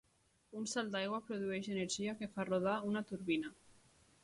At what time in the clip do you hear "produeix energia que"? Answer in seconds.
1.27-2.31